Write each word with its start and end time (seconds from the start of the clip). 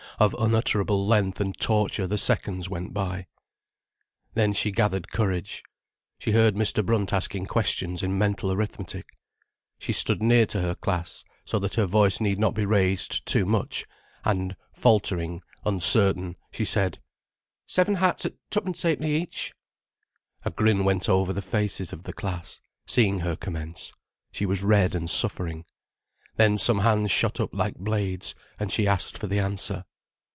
Of 0.19 0.35
unutterable 0.37 1.07
length 1.07 1.41
and 1.41 1.57
torture 1.59 2.05
the 2.05 2.19
seconds 2.19 2.69
went 2.69 2.93
by. 2.93 3.25
Then 4.35 4.53
she 4.53 4.69
gathered 4.69 5.11
courage. 5.11 5.63
She 6.19 6.29
heard 6.31 6.53
Mr. 6.53 6.85
Brunt 6.85 7.11
asking 7.11 7.47
questions 7.47 8.03
in 8.03 8.19
mental 8.19 8.51
arithmetic. 8.51 9.07
She 9.79 9.91
stood 9.93 10.21
near 10.21 10.45
to 10.47 10.61
her 10.61 10.75
class, 10.75 11.23
so 11.43 11.57
that 11.57 11.73
her 11.73 11.87
voice 11.87 12.21
need 12.21 12.37
not 12.37 12.53
be 12.53 12.67
raised 12.67 13.25
too 13.25 13.47
much, 13.47 13.87
and 14.23 14.55
faltering, 14.71 15.41
uncertain, 15.65 16.35
she 16.51 16.65
said: 16.65 16.99
"Seven 17.65 17.95
hats 17.95 18.23
at 18.23 18.33
twopence 18.51 18.83
ha'penny 18.83 19.15
each?" 19.15 19.55
A 20.45 20.51
grin 20.51 20.85
went 20.85 21.09
over 21.09 21.33
the 21.33 21.41
faces 21.41 21.91
of 21.93 22.03
the 22.03 22.13
class, 22.13 22.61
seeing 22.85 23.19
her 23.21 23.35
commence. 23.35 23.91
She 24.31 24.45
was 24.45 24.61
red 24.61 24.93
and 24.93 25.09
suffering. 25.09 25.65
Then 26.35 26.59
some 26.59 26.79
hands 26.79 27.09
shot 27.09 27.39
up 27.39 27.55
like 27.55 27.75
blades, 27.77 28.35
and 28.59 28.71
she 28.71 28.87
asked 28.87 29.17
for 29.17 29.25
the 29.25 29.39
answer. 29.39 29.83